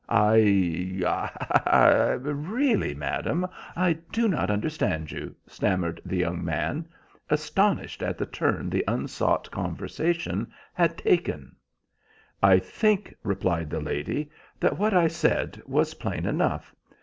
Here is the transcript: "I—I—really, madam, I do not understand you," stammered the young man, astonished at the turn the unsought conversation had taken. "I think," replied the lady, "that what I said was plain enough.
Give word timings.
"I—I—really, 0.09 2.95
madam, 2.95 3.47
I 3.75 3.93
do 3.93 4.27
not 4.27 4.49
understand 4.49 5.11
you," 5.11 5.35
stammered 5.45 6.01
the 6.03 6.17
young 6.17 6.43
man, 6.43 6.87
astonished 7.29 8.01
at 8.01 8.17
the 8.17 8.25
turn 8.25 8.67
the 8.71 8.83
unsought 8.87 9.51
conversation 9.51 10.51
had 10.73 10.97
taken. 10.97 11.55
"I 12.41 12.57
think," 12.57 13.13
replied 13.23 13.69
the 13.69 13.79
lady, 13.79 14.31
"that 14.59 14.79
what 14.79 14.95
I 14.95 15.07
said 15.07 15.61
was 15.67 15.93
plain 15.93 16.25
enough. 16.25 16.73